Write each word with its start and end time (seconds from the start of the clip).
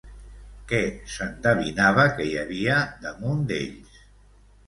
Què 0.69 0.77
s'endevinava 1.15 2.07
que 2.19 2.27
hi 2.29 2.33
havia 2.45 2.77
damunt 3.05 3.47
d'ells? 3.53 4.01